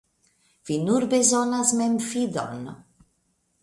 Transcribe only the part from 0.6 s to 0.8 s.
Vi